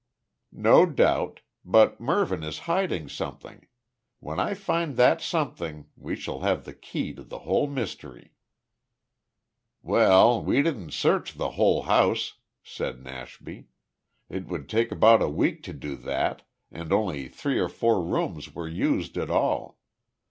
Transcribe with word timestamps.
"No 0.55 0.87
doubt. 0.87 1.41
But 1.63 1.99
Mervyn 1.99 2.41
is 2.41 2.57
hiding 2.65 3.07
something. 3.07 3.67
When 4.19 4.39
I 4.39 4.55
find 4.55 4.97
that 4.97 5.21
something 5.21 5.91
we 5.95 6.15
shall 6.15 6.39
have 6.39 6.65
the 6.65 6.73
key 6.73 7.13
to 7.13 7.21
the 7.23 7.37
whole 7.45 7.67
mystery." 7.67 8.33
"Well, 9.83 10.43
we 10.43 10.63
didn't 10.63 10.93
search 10.93 11.35
the 11.35 11.51
whole 11.51 11.83
house," 11.83 12.39
said 12.63 13.03
Nashby. 13.03 13.67
"It 14.27 14.47
would 14.47 14.67
take 14.67 14.91
about 14.91 15.21
a 15.21 15.29
week 15.29 15.61
to 15.65 15.71
do 15.73 15.95
that, 15.97 16.47
and 16.71 16.91
only 16.91 17.27
three 17.27 17.59
or 17.59 17.69
four 17.69 18.01
rooms 18.03 18.55
were 18.55 18.67
used 18.67 19.19
at 19.19 19.29
all. 19.29 19.77